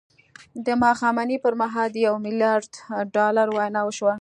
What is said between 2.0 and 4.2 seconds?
یوه میلیارد ډالرو وینا وشوه